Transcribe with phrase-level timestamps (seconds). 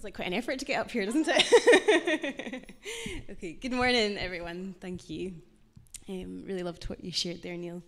[0.00, 2.74] Feels like quite an effort to get up here, doesn't it?
[3.32, 4.74] okay, good morning, everyone.
[4.80, 5.34] Thank you.
[6.08, 7.82] Um, really loved what you shared there, Neil.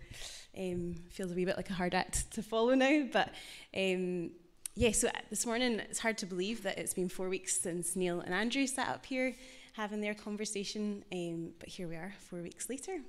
[0.59, 3.31] Um, feels a wee bit like a hard act to follow now, but
[3.75, 4.31] um,
[4.75, 8.21] yeah, so this morning it's hard to believe that it's been four weeks since Neil
[8.21, 9.35] and Andrew sat up here
[9.73, 13.01] having their conversation, um, but here we are, four weeks later.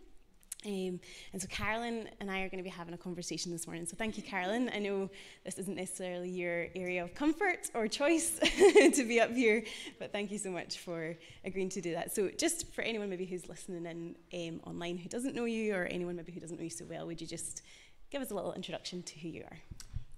[0.65, 0.99] Um,
[1.33, 3.85] and so Carolyn and I are going to be having a conversation this morning.
[3.85, 4.71] So thank you, Carolyn.
[4.73, 5.09] I know
[5.43, 9.63] this isn't necessarily your area of comfort or choice to be up here,
[9.99, 12.15] but thank you so much for agreeing to do that.
[12.15, 15.85] So just for anyone maybe who's listening in um, online who doesn't know you, or
[15.85, 17.61] anyone maybe who doesn't know you so well, would you just
[18.09, 19.57] give us a little introduction to who you are?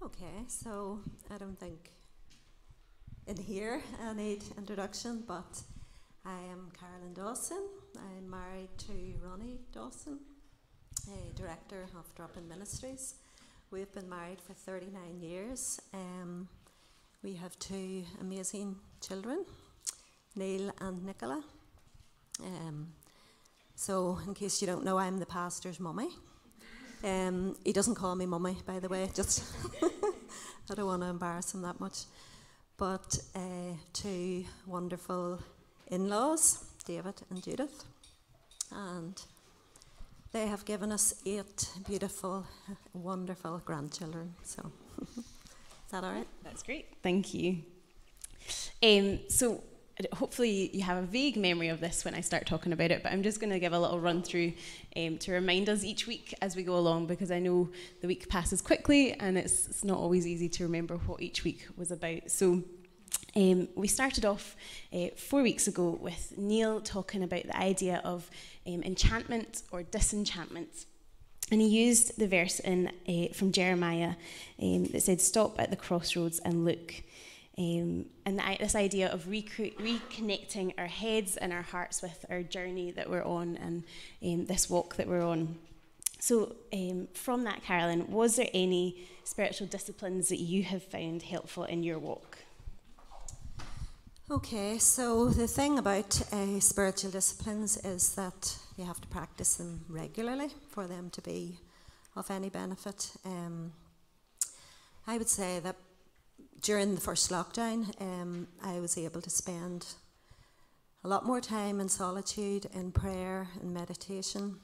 [0.02, 1.90] Okay, so I don't think
[3.26, 5.60] in here I need introduction, but
[6.24, 7.66] I am Carolyn Dawson.
[7.96, 8.92] I'm married to
[9.24, 10.20] Ronnie Dawson
[11.34, 13.14] director of Drop Inn Ministries.
[13.70, 15.80] We've been married for 39 years.
[15.92, 16.48] Um,
[17.22, 19.44] we have two amazing children,
[20.34, 21.42] Neil and Nicola.
[22.42, 22.88] Um,
[23.74, 26.08] so, in case you don't know, I'm the pastor's mummy.
[27.04, 29.44] Um, he doesn't call me mummy, by the way, just
[30.70, 32.04] I don't want to embarrass him that much.
[32.76, 35.40] But uh, two wonderful
[35.88, 37.84] in laws, David and Judith.
[38.72, 39.20] And
[40.36, 42.44] they have given us eight beautiful,
[42.92, 44.34] wonderful grandchildren.
[44.42, 44.70] So,
[45.16, 45.24] is
[45.90, 46.26] that all right?
[46.44, 46.88] That's great.
[47.02, 47.62] Thank you.
[48.82, 49.64] Um, so,
[50.12, 53.12] hopefully, you have a vague memory of this when I start talking about it, but
[53.12, 54.52] I'm just going to give a little run through
[54.94, 57.70] um, to remind us each week as we go along because I know
[58.02, 61.66] the week passes quickly and it's, it's not always easy to remember what each week
[61.78, 62.30] was about.
[62.30, 62.62] So,
[63.36, 64.56] um, we started off
[64.94, 68.30] uh, four weeks ago with Neil talking about the idea of
[68.66, 70.86] um, enchantment or disenchantment.
[71.52, 74.14] And he used the verse in, uh, from Jeremiah
[74.60, 76.94] um, that said, Stop at the crossroads and look.
[77.58, 82.42] Um, and the, this idea of rec- reconnecting our heads and our hearts with our
[82.42, 83.84] journey that we're on and
[84.24, 85.56] um, this walk that we're on.
[86.18, 91.64] So, um, from that, Carolyn, was there any spiritual disciplines that you have found helpful
[91.64, 92.38] in your walk?
[94.28, 99.84] Okay, so the thing about uh, spiritual disciplines is that you have to practice them
[99.88, 101.60] regularly for them to be
[102.16, 103.12] of any benefit.
[103.24, 103.72] Um,
[105.06, 105.76] I would say that
[106.60, 109.86] during the first lockdown, um, I was able to spend
[111.04, 114.56] a lot more time in solitude, in prayer, in meditation.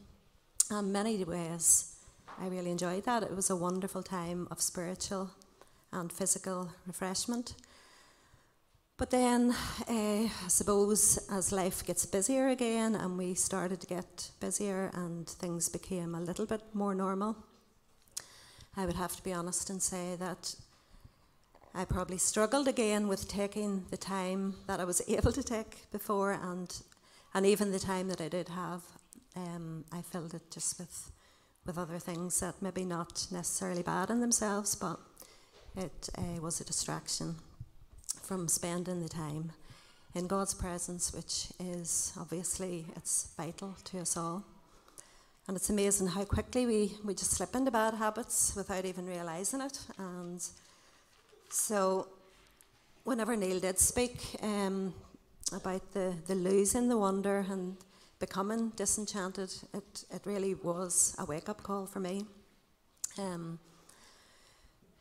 [0.73, 1.95] In many ways,
[2.37, 3.23] I really enjoyed that.
[3.23, 5.31] It was a wonderful time of spiritual
[5.93, 7.55] and physical refreshment.
[9.03, 14.31] But then, uh, I suppose, as life gets busier again and we started to get
[14.39, 17.37] busier and things became a little bit more normal,
[18.77, 20.55] I would have to be honest and say that
[21.75, 26.31] I probably struggled again with taking the time that I was able to take before,
[26.31, 26.73] and
[27.35, 28.83] and even the time that I did have,
[29.35, 31.11] um, I filled it just with
[31.67, 35.01] with other things that maybe not necessarily bad in themselves, but
[35.77, 37.35] it uh, was a distraction
[38.23, 39.53] from spending the time
[40.15, 44.45] in God's presence, which is obviously it's vital to us all.
[45.49, 49.61] And it's amazing how quickly we, we just slip into bad habits without even realizing
[49.61, 49.79] it.
[49.99, 50.41] And
[51.51, 52.07] so,
[53.03, 54.95] whenever Neil did speak um,
[55.53, 57.77] about the, the losing the wonder and
[58.21, 62.25] becoming disenchanted, it, it really was a wake up call for me.
[63.19, 63.59] Um,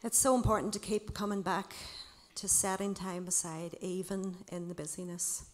[0.04, 1.76] it's so important to keep coming back
[2.36, 5.46] to setting time aside, even in the busyness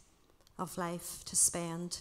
[0.58, 2.00] of life, to spend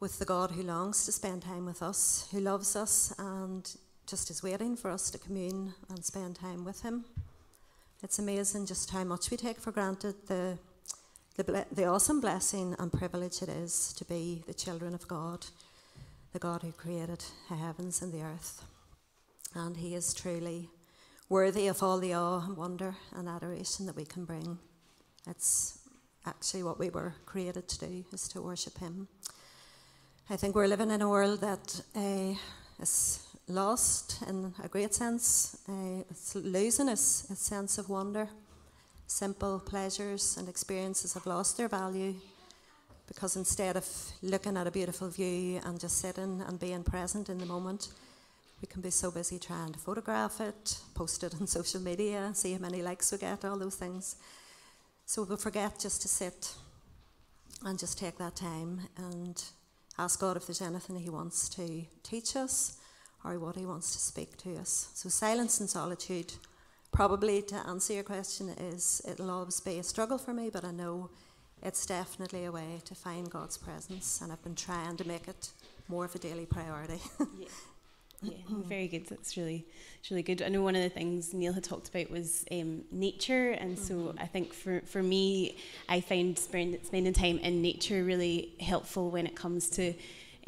[0.00, 3.76] with the God who longs to spend time with us, who loves us, and
[4.06, 7.04] just is waiting for us to commune and spend time with Him.
[8.02, 10.58] It's amazing just how much we take for granted the,
[11.36, 15.46] the, the awesome blessing and privilege it is to be the children of God,
[16.32, 18.64] the God who created the heavens and the earth.
[19.54, 20.68] And He is truly
[21.28, 24.58] worthy of all the awe and wonder and adoration that we can bring.
[25.28, 25.78] It's
[26.24, 29.08] actually what we were created to do, is to worship Him.
[30.30, 32.34] I think we're living in a world that uh,
[32.80, 35.58] is lost in a great sense.
[35.68, 38.28] Uh, it's losing its, its sense of wonder.
[39.06, 42.14] Simple pleasures and experiences have lost their value
[43.06, 43.86] because instead of
[44.22, 47.88] looking at a beautiful view and just sitting and being present in the moment,
[48.60, 52.52] we can be so busy trying to photograph it, post it on social media, see
[52.52, 54.16] how many likes we get, all those things.
[55.04, 56.54] So we forget just to sit
[57.64, 59.42] and just take that time and
[59.98, 62.78] ask God if there's anything He wants to teach us
[63.24, 64.90] or what He wants to speak to us.
[64.94, 66.32] So silence and solitude,
[66.92, 70.70] probably to answer your question is it'll always be a struggle for me, but I
[70.70, 71.10] know
[71.62, 75.50] it's definitely a way to find God's presence, and I've been trying to make it
[75.88, 77.00] more of a daily priority.
[77.38, 77.48] yeah.
[78.22, 79.06] Yeah, very good.
[79.06, 79.66] That's really,
[80.00, 80.42] it's really good.
[80.42, 83.94] I know one of the things Neil had talked about was um, nature, and so
[83.94, 84.18] mm-hmm.
[84.18, 85.56] I think for, for me,
[85.88, 89.94] I find spend, spending time in nature really helpful when it comes to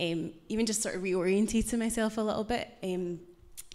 [0.00, 2.69] um, even just sort of reorientating myself a little bit.
[2.82, 3.20] Um,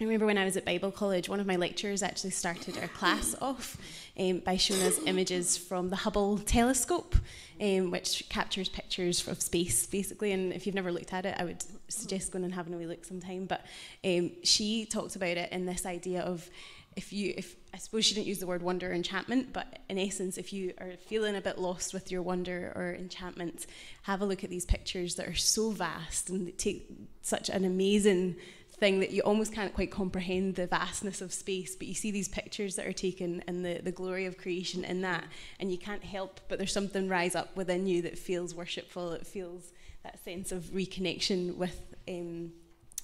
[0.02, 2.88] I remember when I was at Bible college, one of my lecturers actually started our
[2.88, 3.78] class off
[4.20, 7.16] um, by showing us images from the Hubble telescope,
[7.62, 10.32] um, which captures pictures of space, basically.
[10.32, 12.88] And if you've never looked at it, I would suggest going and having a wee
[12.88, 13.46] look sometime.
[13.46, 13.68] But
[14.04, 16.50] um, she talked about it in this idea of
[16.96, 20.00] if you, if I suppose she didn't use the word wonder or enchantment, but in
[20.00, 23.68] essence, if you are feeling a bit lost with your wonder or enchantment,
[24.04, 26.90] have a look at these pictures that are so vast and take
[27.22, 28.38] such an amazing
[28.84, 32.28] thing that you almost can't quite comprehend the vastness of space, but you see these
[32.28, 35.24] pictures that are taken and the, the glory of creation in that,
[35.62, 39.26] and you can't help but there's something rise up within you that feels worshipful, it
[39.26, 39.72] feels
[40.04, 41.96] that sense of reconnection with.
[42.10, 42.52] Um,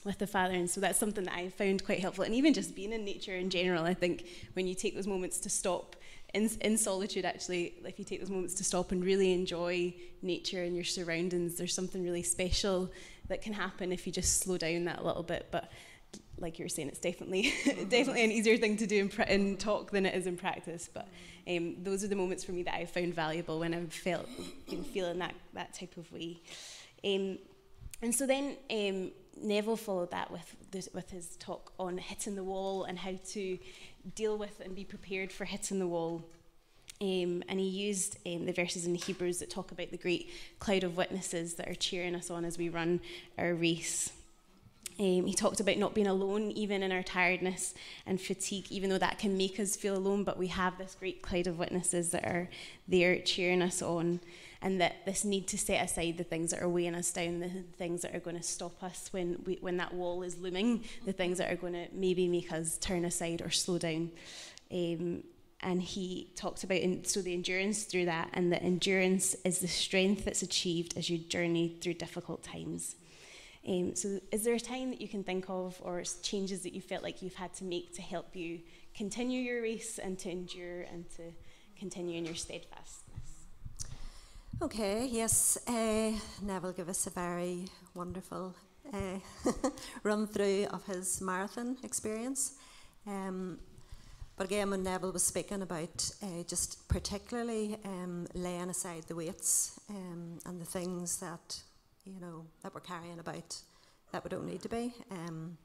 [0.06, 2.24] with the Father, and so that's something that I found quite helpful.
[2.24, 5.40] And even just being in nature in general, I think when you take those moments
[5.42, 5.98] to stop
[6.34, 10.64] in, in solitude, actually, if you take those moments to stop and really enjoy nature
[10.64, 12.92] and your surroundings, there's something really special
[13.30, 15.48] that can happen if you just slow down that a little bit.
[15.52, 15.72] But
[16.38, 17.54] like you were saying, it's definitely
[17.90, 20.90] definitely an easier thing to do in, in talk than it is in practice.
[20.94, 21.08] But
[21.48, 24.28] um, those are the moments for me that I found valuable when I've felt
[24.70, 26.42] been feeling that that type of way.
[27.04, 27.40] Um,
[28.02, 29.12] and so then um,
[29.42, 30.56] Neville followed that with
[30.94, 33.58] with his talk on hitting the wall and how to
[34.16, 36.24] deal with and be prepared for hitting the wall.
[37.02, 40.30] Um, and he used um, the verses in Hebrews that talk about the great
[40.60, 43.00] cloud of witnesses that are cheering us on as we run
[43.38, 44.12] our race.
[45.00, 47.74] Um, he talked about not being alone, even in our tiredness
[48.06, 50.26] and fatigue, even though that can make us feel alone.
[50.26, 52.50] But we have this great cloud of witnesses that are
[52.86, 54.20] there cheering us on,
[54.62, 57.50] and that this need to set aside the things that are weighing us down, the
[57.78, 61.14] things that are going to stop us when we, when that wall is looming, the
[61.14, 64.12] things that are going to maybe make us turn aside or slow down.
[64.72, 65.24] Um,
[65.62, 69.68] and he talked about in, so the endurance through that and the endurance is the
[69.68, 72.96] strength that's achieved as you journey through difficult times
[73.68, 76.82] um, so is there a time that you can think of or changes that you
[76.82, 78.60] felt like you've had to make to help you
[78.96, 81.24] continue your race and to endure and to
[81.78, 83.09] continue in your steadfastness
[84.62, 86.12] okay yes uh,
[86.42, 88.54] neville gave us a very wonderful
[88.94, 89.20] uh,
[90.04, 92.54] run through of his marathon experience
[93.08, 93.60] um,
[94.40, 99.78] but again, when Neville was speaking about uh, just particularly um, laying aside the weights
[99.90, 101.62] um, and the things that
[102.06, 103.58] you know that we're carrying about
[104.14, 105.58] that we don't need to be, um,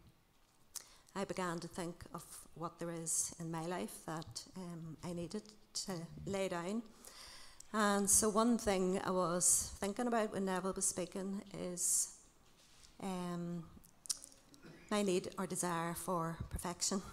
[1.15, 2.25] I began to think of
[2.57, 5.45] what there is in my life that um, I needed
[5.87, 5.93] to
[6.27, 6.83] lay down.
[7.77, 12.15] And so one thing I was thinking about when Neville was speaking is
[13.03, 13.65] um,
[14.93, 17.03] my need or desire for perfection.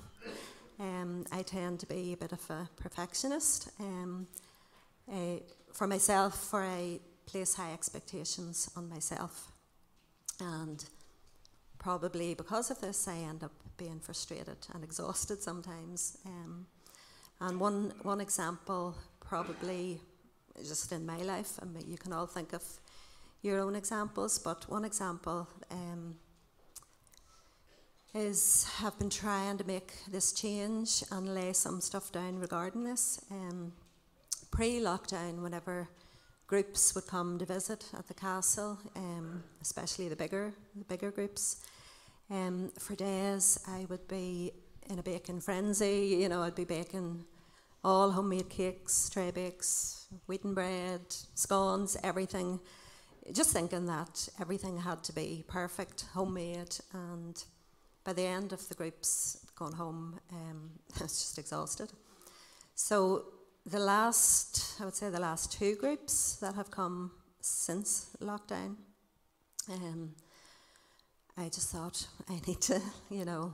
[0.79, 3.69] Um, I tend to be a bit of a perfectionist.
[3.79, 4.25] Um,
[5.73, 9.51] for myself, for I place high expectations on myself.
[10.39, 10.83] And
[11.77, 16.17] probably because of this, I end up being frustrated and exhausted sometimes.
[16.25, 16.65] Um,
[17.39, 20.01] and one, one example, probably
[20.57, 22.63] just in my life, mean, you can all think of
[23.41, 26.15] your own examples, but one example um,
[28.13, 33.20] is have been trying to make this change and lay some stuff down regarding this.
[33.31, 33.74] Um,
[34.51, 35.88] Pre-lockdown, whenever
[36.46, 41.63] groups would come to visit at the castle, um, especially the bigger the bigger groups,
[42.29, 44.51] um, for days I would be
[44.89, 46.17] in a baking frenzy.
[46.20, 47.24] You know, I'd be baking
[47.83, 51.01] all homemade cakes, tray bakes, wheaten bread,
[51.35, 52.59] scones, everything.
[53.31, 57.43] Just thinking that everything had to be perfect, homemade, and
[58.03, 61.91] by the end of the groups going home, um, I was just exhausted.
[62.75, 63.25] So
[63.65, 67.11] the last, I would say, the last two groups that have come
[67.41, 68.75] since lockdown,
[69.71, 70.13] um,
[71.38, 73.53] I just thought I need to, you know,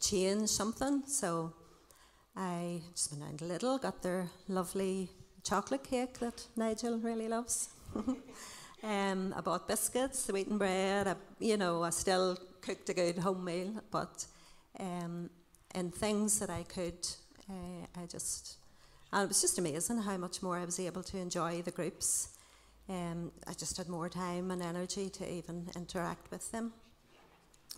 [0.00, 1.02] change something.
[1.06, 1.54] So
[2.36, 5.10] I just went down a Lidl, got their lovely
[5.42, 7.68] chocolate cake that Nigel really loves.
[8.82, 11.08] um, I bought biscuits, wheaten bread.
[11.08, 14.26] I, you know, I still cooked a good home meal, but
[14.80, 15.28] um,
[15.74, 17.06] and things that I could,
[17.50, 18.56] uh, I just,
[19.12, 22.30] and it was just amazing how much more I was able to enjoy the groups.
[22.88, 26.72] Um, I just had more time and energy to even interact with them.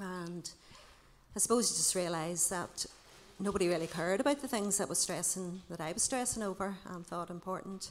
[0.00, 0.48] And
[1.36, 2.86] I suppose you just realise that
[3.38, 7.06] nobody really cared about the things that was stressing that I was stressing over and
[7.06, 7.90] thought important.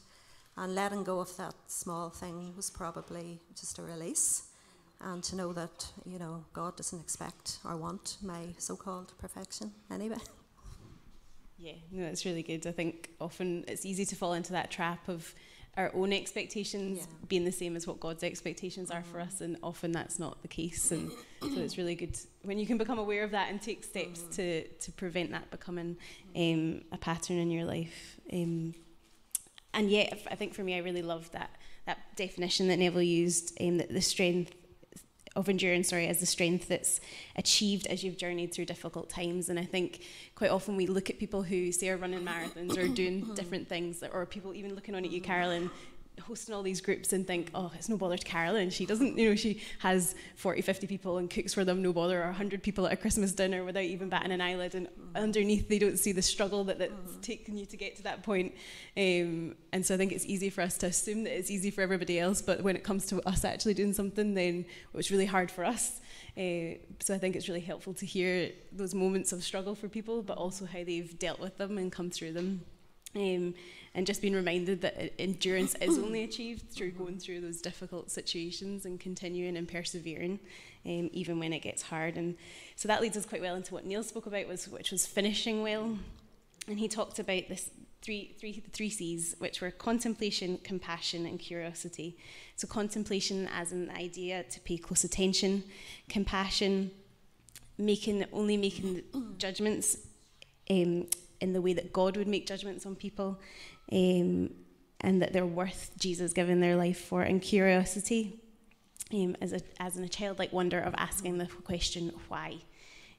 [0.56, 4.44] And letting go of that small thing was probably just a release.
[5.02, 9.72] And to know that, you know, God doesn't expect or want my so called perfection
[9.92, 10.20] anyway.
[11.58, 12.68] Yeah, no, it's really good.
[12.68, 15.34] I think often it's easy to fall into that trap of
[15.76, 17.06] our own expectations yeah.
[17.28, 20.48] being the same as what God's expectations are for us, and often that's not the
[20.48, 20.92] case.
[20.92, 21.12] And
[21.42, 24.36] so it's really good when you can become aware of that and take steps mm.
[24.36, 25.98] to to prevent that becoming
[26.36, 28.20] um, a pattern in your life.
[28.32, 28.76] Um,
[29.74, 31.50] and yet, I think for me, I really love that
[31.86, 34.54] that definition that Neville used, um, that the strength
[35.36, 37.00] of endurance, sorry, as the strength that's
[37.36, 39.50] achieved as you've journeyed through difficult times.
[39.50, 40.02] And I think
[40.36, 44.04] quite often we look at people who say are running marathons or doing different things,
[44.04, 45.72] or people even looking on at you, Carolyn,
[46.22, 48.70] hosting all these groups and think, oh, it's no bother to Carolyn.
[48.70, 52.22] She doesn't, you know, she has 40, 50 people and cooks for them, no bother,
[52.22, 54.76] or 100 people at a Christmas dinner without even batting an eyelid.
[54.76, 57.22] And underneath, they don't see the struggle that, that's mm.
[57.22, 58.54] taken you to get to that point.
[58.96, 61.82] Um, and so I think it's easy for us to assume that it's easy for
[61.82, 65.50] everybody else, but when it comes to us actually doing something, then it's really hard
[65.50, 66.00] for us.
[66.38, 70.22] Uh, so I think it's really helpful to hear those moments of struggle for people,
[70.24, 72.62] but also how they've dealt with them and come through them.
[73.16, 73.54] Um,
[73.96, 78.86] and just being reminded that endurance is only achieved through going through those difficult situations
[78.86, 80.40] and continuing and persevering,
[80.86, 82.18] um, even when it gets hard.
[82.18, 82.36] And
[82.76, 85.62] so that leads us quite well into what Neil spoke about, was which was finishing
[85.62, 85.98] well.
[86.68, 87.70] And he talked about this
[88.02, 92.18] three, three, three C's, which were contemplation, compassion, and curiosity.
[92.56, 95.64] So contemplation as an idea to pay close attention,
[96.10, 96.92] compassion,
[97.78, 99.04] making only making
[99.38, 99.98] judgments
[100.70, 101.08] um,
[101.42, 103.40] in the way that God would make judgments on people,
[103.92, 104.54] um,
[105.02, 108.40] and that they're worth Jesus giving their life for, and curiosity
[109.14, 112.58] um, as, a, as in a childlike wonder of asking the question, why?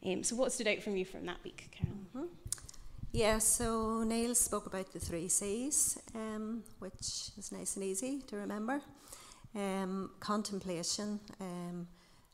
[0.04, 1.96] Um, so, what stood out from you from that week, Carol?
[2.16, 2.26] Mm-hmm.
[3.12, 8.36] Yeah, so Neil spoke about the three C's, um, which is nice and easy to
[8.36, 8.80] remember.
[9.54, 11.20] Um, contemplation,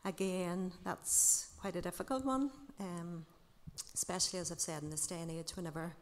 [0.03, 2.49] again, that's quite a difficult one.
[2.79, 3.25] Um,
[3.93, 5.93] especially as I've said in this day and age, whenever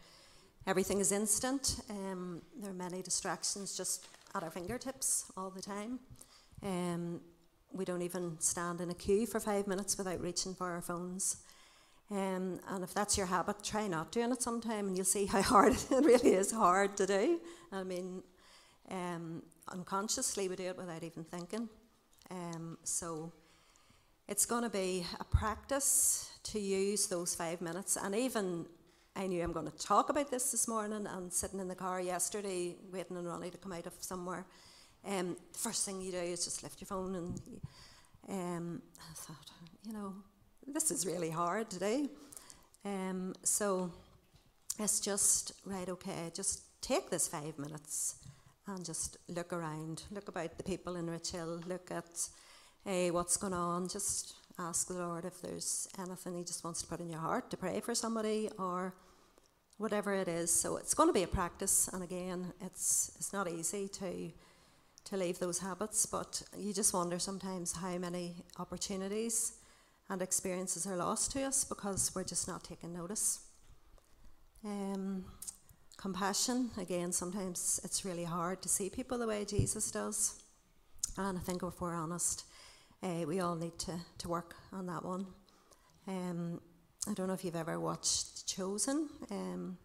[0.67, 5.99] everything is instant, um, there are many distractions just at our fingertips all the time.
[6.63, 7.21] Um,
[7.71, 11.37] we don't even stand in a queue for five minutes without reaching for our phones.
[12.11, 15.41] Um, and if that's your habit, try not doing it sometime, and you'll see how
[15.53, 17.39] hard it really is hard to do.
[17.71, 18.23] I mean,
[18.89, 21.69] um, unconsciously we do it without even thinking.
[22.31, 23.31] Um, so
[24.27, 27.97] it's going to be a practice to use those five minutes.
[27.97, 28.65] And even
[29.19, 31.99] I knew I'm going to talk about this this morning and sitting in the car
[31.99, 34.45] yesterday waiting on Ronnie to come out of somewhere.
[35.05, 37.41] Um, the first thing you do is just lift your phone and
[38.29, 39.51] um, I thought,
[39.85, 40.13] you know,
[40.65, 42.07] this is really hard today.
[42.85, 43.91] Um, so
[44.79, 48.15] it's just, right, okay, just take this five minutes
[48.67, 52.29] and just look around, look about the people in Richhill, look at
[52.85, 53.89] hey, what's going on?
[53.89, 57.51] Just ask the Lord if there's anything He just wants to put in your heart
[57.51, 58.93] to pray for somebody or
[59.79, 60.53] whatever it is.
[60.53, 64.31] So it's going to be a practice, and again, it's it's not easy to
[65.05, 69.53] to leave those habits, but you just wonder sometimes how many opportunities
[70.09, 73.39] and experiences are lost to us because we're just not taking notice.
[74.63, 75.25] Um,
[75.97, 80.43] compassion, again, sometimes it's really hard to see people the way Jesus does.
[81.17, 82.43] And I think if we're honest,
[83.01, 85.25] uh, we all need to, to work on that one.
[86.07, 86.59] Um,
[87.07, 89.09] I don't know if you've ever watched Chosen.
[89.31, 89.77] Um,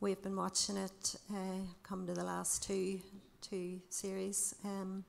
[0.00, 3.00] we've been watching it uh, come to the last two
[3.40, 4.54] two series.
[4.64, 5.04] Um,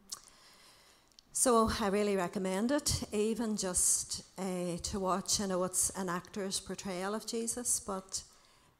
[1.31, 5.39] so I really recommend it, even just uh, to watch.
[5.39, 8.23] I know it's an actor's portrayal of Jesus, but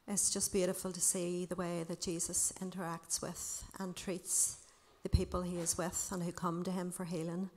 [0.08, 4.58] it's just beautiful to see the way that Jesus interacts with and treats
[5.04, 7.50] the people he is with and who come to him for healing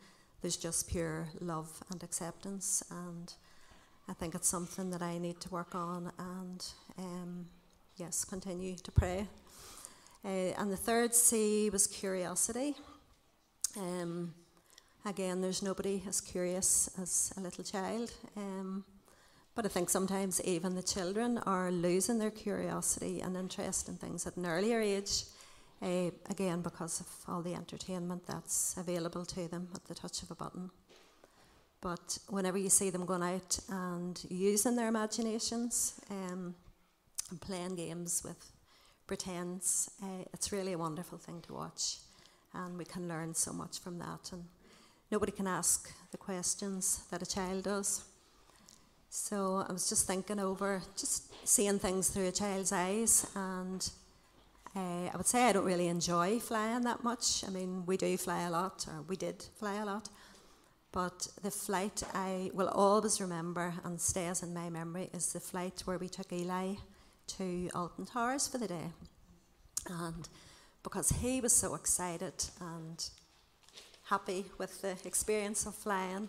[0.43, 2.83] there's just pure love and acceptance.
[2.91, 3.33] And
[4.09, 6.67] I think it's something that I need to work on and,
[6.99, 7.47] um,
[7.97, 9.27] yes, continue to pray.
[10.25, 12.75] Uh, and the third C was curiosity.
[13.77, 14.33] Um,
[15.05, 18.11] again, there's nobody as curious as a little child.
[18.37, 18.85] Um,
[19.55, 24.27] but I think sometimes even the children are losing their curiosity and interest in things
[24.27, 25.25] at an earlier age
[25.83, 30.31] uh, again because of all the entertainment that's available to them at the touch of
[30.31, 30.71] a button.
[31.81, 36.55] But whenever you see them going out and using their imaginations um,
[37.31, 38.51] and playing games with
[39.07, 41.99] pretends, uh, it's really a wonderful thing to watch.
[42.55, 44.33] And we can learn so much from that.
[44.33, 44.45] And
[45.11, 48.05] nobody can ask the questions that a child does.
[49.11, 53.91] So I was just thinking over, just seeing things through a child's eyes, and
[54.77, 57.43] uh, I would say I don't really enjoy flying that much.
[57.47, 60.11] I mean, we do fly a lot, or we did fly a lot,
[60.93, 65.83] but the flight I will always remember and stays in my memory is the flight
[65.85, 66.75] where we took Eli
[67.39, 68.91] to Alton Towers for the day.
[69.89, 70.29] And
[70.83, 73.09] because he was so excited and
[74.05, 76.29] happy with the experience of flying,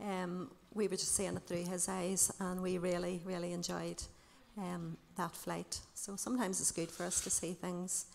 [0.00, 4.02] um, we were just seeing it through his eyes, and we really, really enjoyed
[4.58, 5.80] um, that flight.
[5.94, 8.06] So sometimes it's good for us to see things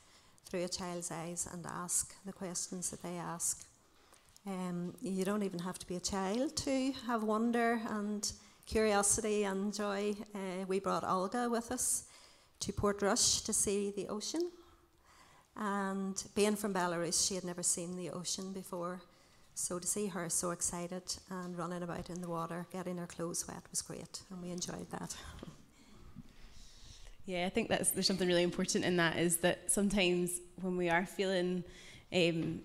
[0.45, 3.65] through a child's eyes and ask the questions that they ask.
[4.47, 8.31] Um, you don't even have to be a child to have wonder and
[8.65, 10.15] curiosity and joy.
[10.33, 12.05] Uh, we brought Olga with us
[12.61, 14.49] to Portrush to see the ocean.
[15.55, 19.01] And being from Belarus, she had never seen the ocean before.
[19.53, 23.47] So to see her so excited and running about in the water, getting her clothes
[23.47, 25.15] wet, was great, and we enjoyed that.
[27.27, 30.89] Yeah, I think that's there's something really important in that is that sometimes when we
[30.89, 31.63] are feeling
[32.11, 32.61] um,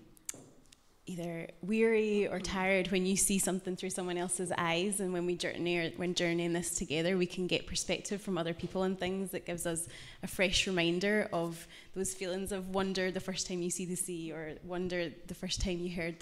[1.07, 5.35] either weary or tired when you see something through someone else's eyes and when we
[5.35, 9.31] journey or when journeying this together we can get perspective from other people and things
[9.31, 9.87] that gives us
[10.21, 14.31] a fresh reminder of those feelings of wonder the first time you see the sea
[14.31, 16.15] or wonder the first time you heard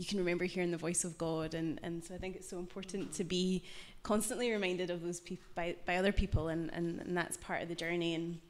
[0.00, 1.52] you can remember hearing the voice of God.
[1.52, 3.62] And, and so I think it's so important to be
[4.02, 7.68] constantly reminded of those people by, by other people and, and, and that's part of
[7.68, 8.14] the journey.
[8.14, 8.40] And,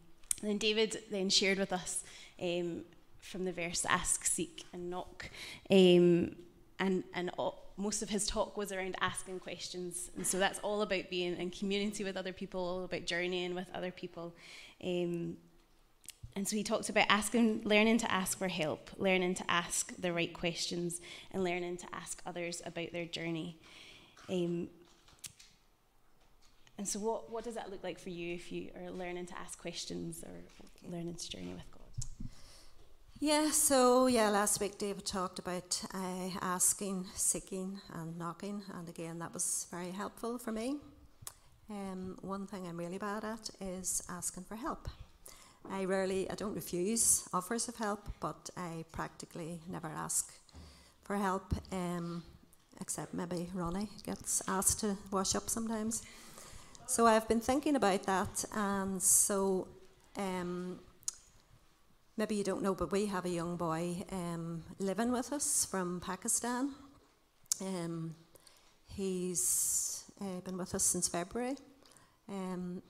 [0.42, 2.02] then David then shared with us
[2.40, 2.80] um,
[3.20, 5.30] from the verse ask, seek, and knock.
[5.70, 6.36] Um,
[6.78, 10.10] and and all, most of his talk was around asking questions.
[10.16, 13.66] And so that's all about being in community with other people, all about journeying with
[13.74, 14.34] other people.
[14.84, 15.36] Um,
[16.36, 20.12] and so he talked about asking, learning to ask for help, learning to ask the
[20.12, 21.00] right questions,
[21.32, 23.58] and learning to ask others about their journey.
[24.28, 24.68] Um,
[26.78, 29.38] and so, what, what does that look like for you if you are learning to
[29.38, 31.79] ask questions or learning to journey with God?
[33.22, 39.18] Yeah, so yeah, last week David talked about uh, asking, seeking, and knocking, and again,
[39.18, 40.76] that was very helpful for me.
[41.68, 44.88] Um, one thing I'm really bad at is asking for help.
[45.70, 50.32] I rarely, I don't refuse offers of help, but I practically never ask
[51.04, 52.22] for help, um,
[52.80, 56.02] except maybe Ronnie gets asked to wash up sometimes.
[56.86, 59.68] So I've been thinking about that, and so
[60.16, 60.78] um,
[62.20, 66.00] maybe you don't know, but we have a young boy um, living with us from
[66.00, 66.70] Pakistan.
[67.62, 68.14] Um,
[68.94, 71.56] he's uh, been with us since February,
[72.28, 72.82] um,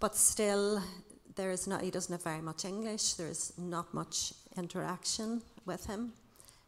[0.00, 0.82] but still,
[1.34, 1.80] there is not.
[1.80, 3.14] He doesn't have very much English.
[3.14, 6.12] There is not much interaction with him.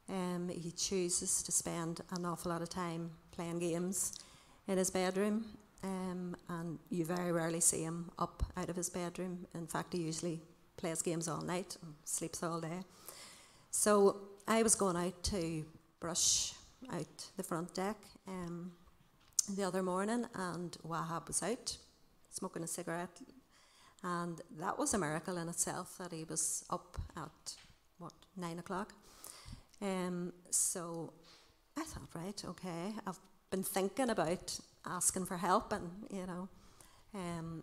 [0.09, 4.15] Um, he chooses to spend an awful lot of time playing games
[4.69, 5.45] in his bedroom,
[5.85, 9.47] um, and you very rarely see him up out of his bedroom.
[9.55, 10.41] In fact, he usually
[10.83, 12.81] plays games all night and sleeps all day.
[13.71, 14.17] So
[14.49, 15.65] I was going out to
[16.01, 16.55] brush
[16.93, 18.73] out the front deck um,
[19.57, 21.79] the other morning, and Wahab was out
[22.31, 23.21] smoking a cigarette.
[24.03, 27.55] And that was a miracle in itself that he was up at,
[27.99, 28.93] what, nine o'clock.
[29.81, 31.13] Um, so
[31.79, 33.21] I thought, right, okay, I've
[33.53, 36.49] been thinking about asking for help, and, you know,
[37.15, 37.63] um,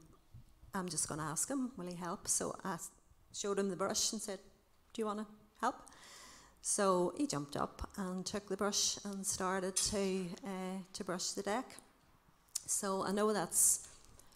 [0.74, 2.30] I'm just going to ask him, will he help?
[2.30, 2.78] So I
[3.34, 4.40] showed him the brush and said,
[4.94, 5.26] Do you want to
[5.62, 5.76] help?
[6.62, 11.42] So he jumped up and took the brush and started to, uh, to brush the
[11.42, 11.66] deck.
[12.66, 13.88] So I know that's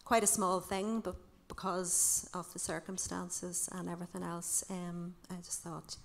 [0.05, 1.15] quite a small thing, but
[1.47, 5.97] because of the circumstances and everything else, um, I just thought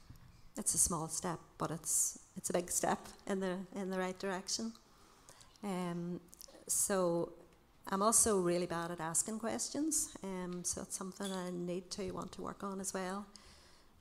[0.59, 4.19] it's a small step, but it's it's a big step in the in the right
[4.19, 4.73] direction.
[5.63, 6.21] Um,
[6.67, 7.33] so
[7.91, 12.33] I'm also really bad at asking questions, um, so it's something I need to want
[12.33, 13.25] to work on as well,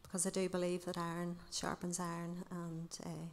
[0.04, 3.28] because I do believe that iron sharpens iron, and uh,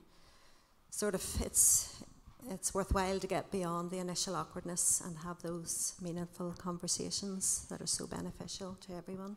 [0.90, 2.05] sort of it's
[2.49, 7.87] it's worthwhile to get beyond the initial awkwardness and have those meaningful conversations that are
[7.87, 9.37] so beneficial to everyone,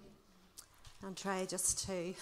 [1.03, 2.13] and try just to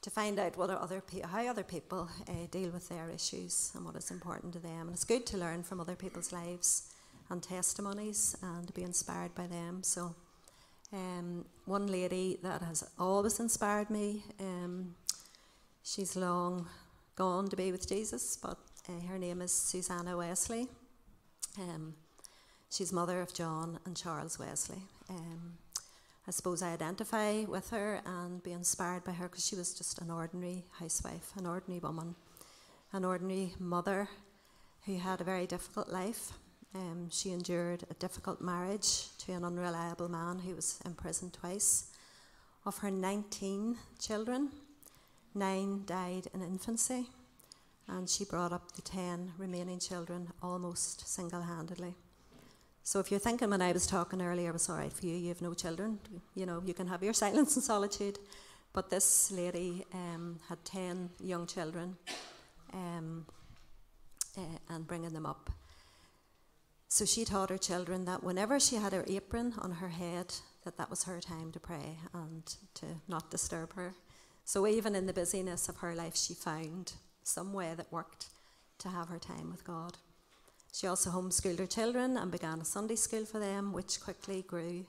[0.00, 3.96] to find out what other how other people uh, deal with their issues and what
[3.96, 4.82] is important to them.
[4.82, 6.84] And it's good to learn from other people's lives
[7.30, 9.82] and testimonies and to be inspired by them.
[9.82, 10.14] So,
[10.92, 14.94] um, one lady that has always inspired me, um,
[15.82, 16.68] she's long
[17.16, 18.58] gone to be with Jesus, but
[18.88, 20.68] uh, her name is Susanna Wesley.
[21.58, 21.94] Um,
[22.70, 24.82] she's mother of John and Charles Wesley.
[25.08, 25.58] Um,
[26.26, 30.00] I suppose I identify with her and be inspired by her because she was just
[30.00, 32.14] an ordinary housewife, an ordinary woman,
[32.92, 34.08] an ordinary mother
[34.86, 36.32] who had a very difficult life
[36.74, 41.86] Um, she endured a difficult marriage to an unreliable man who was imprisoned twice.
[42.64, 44.50] Of her 19 children,
[45.34, 47.06] nine died in infancy,
[47.88, 51.94] and she brought up the 10 remaining children almost single handedly.
[52.84, 55.14] So if you're thinking when I was talking earlier, it was all right for you,
[55.14, 55.98] you have no children,
[56.34, 58.18] you know, you can have your silence and solitude.
[58.72, 61.96] But this lady um, had 10 young children
[62.72, 63.26] um,
[64.38, 65.50] uh, and bringing them up.
[66.92, 70.34] So she taught her children that whenever she had her apron on her head,
[70.66, 73.94] that that was her time to pray and to not disturb her.
[74.44, 78.26] So even in the busyness of her life, she found some way that worked
[78.80, 79.96] to have her time with God.
[80.74, 84.84] She also homeschooled her children and began a Sunday school for them, which quickly grew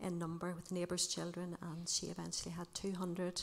[0.00, 3.42] in number with neighbours' children, and she eventually had 200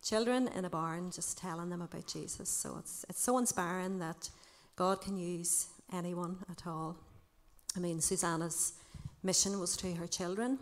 [0.00, 2.48] children in a barn just telling them about Jesus.
[2.48, 4.30] So it's, it's so inspiring that
[4.76, 6.98] God can use anyone at all.
[7.76, 8.74] I mean, Susanna's
[9.22, 10.58] mission was to her children,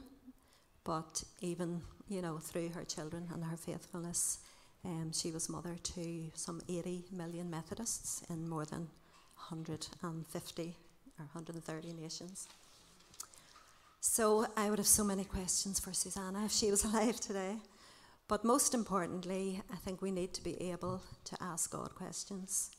[0.84, 4.38] but even, you know, through her children and her faithfulness,
[4.84, 8.88] um, she was mother to some 80 million Methodists in more than
[9.48, 10.76] 150
[11.18, 12.48] or 130 nations.
[14.00, 17.56] So I would have so many questions for Susanna if she was alive today.
[18.28, 22.70] But most importantly, I think we need to be able to ask God questions.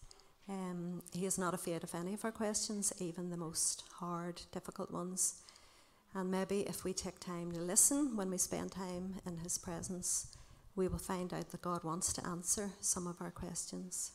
[0.49, 4.91] Um, he is not afraid of any of our questions, even the most hard, difficult
[4.91, 5.41] ones.
[6.13, 10.27] And maybe if we take time to listen when we spend time in His presence,
[10.75, 14.12] we will find out that God wants to answer some of our questions.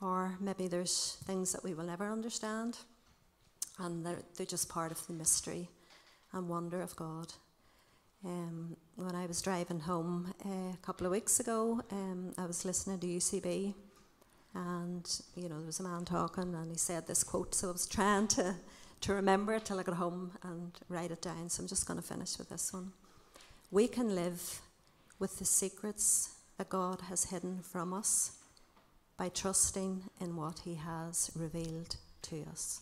[0.00, 2.78] Or maybe there's things that we will never understand,
[3.78, 5.68] and they're, they're just part of the mystery
[6.32, 7.32] and wonder of God.
[8.24, 12.64] Um, when I was driving home uh, a couple of weeks ago, um, I was
[12.64, 13.74] listening to UCB,
[14.54, 17.54] and you know there was a man talking, and he said this quote.
[17.54, 18.56] So I was trying to
[19.02, 21.48] to remember it till I got home and write it down.
[21.48, 22.92] So I'm just going to finish with this one.
[23.70, 24.60] We can live
[25.18, 28.38] with the secrets that God has hidden from us
[29.16, 32.80] by trusting in what He has revealed to us.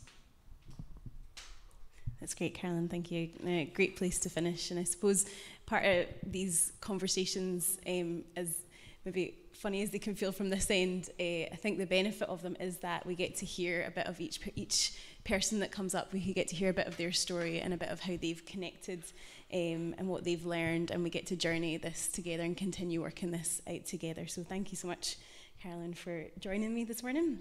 [2.20, 2.88] That's great, Carolyn.
[2.88, 3.30] Thank you.
[3.42, 4.70] Uh, great place to finish.
[4.70, 5.24] And I suppose
[5.64, 8.58] part of these conversations, um, as
[9.06, 12.40] maybe funny as they can feel from this end, uh, I think the benefit of
[12.40, 14.92] them is that we get to hear a bit of each each
[15.24, 16.12] person that comes up.
[16.14, 18.44] We get to hear a bit of their story and a bit of how they've
[18.46, 19.04] connected
[19.52, 23.30] um, and what they've learned, and we get to journey this together and continue working
[23.30, 24.26] this out together.
[24.26, 25.16] So thank you so much,
[25.62, 27.40] Carolyn, for joining me this morning.